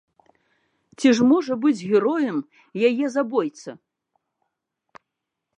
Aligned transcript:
Ці 1.01 1.07
ж 1.19 1.27
можа 1.31 1.53
быць 1.67 1.85
героем 1.91 2.37
яе 2.91 3.05
забойца? 3.19 3.71